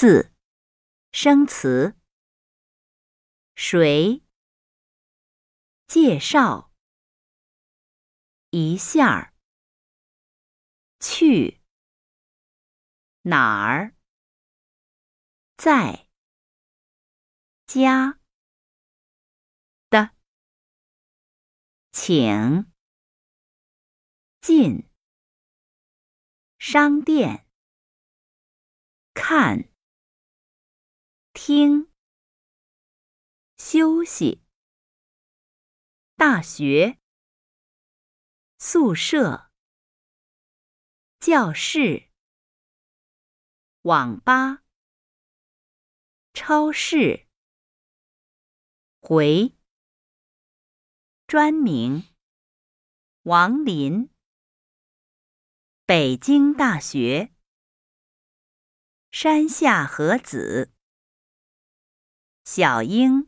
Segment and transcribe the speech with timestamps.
[0.00, 0.32] 四、
[1.10, 1.98] 生词。
[3.56, 4.22] 谁？
[5.88, 6.72] 介绍。
[8.50, 9.34] 一下儿。
[11.00, 11.64] 去。
[13.22, 13.96] 哪儿？
[15.56, 16.08] 在。
[17.66, 18.20] 家。
[19.90, 20.14] 的。
[21.90, 22.72] 请。
[24.40, 24.88] 进。
[26.60, 27.48] 商店。
[29.12, 29.72] 看。
[31.48, 31.90] 听。
[33.56, 34.44] 休息。
[36.14, 36.98] 大学。
[38.58, 39.50] 宿舍。
[41.20, 42.10] 教室。
[43.80, 44.62] 网吧。
[46.34, 47.26] 超市。
[49.00, 49.56] 回。
[51.26, 52.14] 专名。
[53.22, 54.10] 王林。
[55.86, 57.34] 北京大学。
[59.10, 60.77] 山下和子。
[62.50, 63.27] 小英。